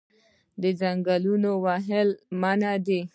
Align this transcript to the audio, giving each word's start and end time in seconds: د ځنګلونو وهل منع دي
د 0.61 0.63
ځنګلونو 0.79 1.51
وهل 1.65 2.09
منع 2.41 2.73
دي 2.85 3.01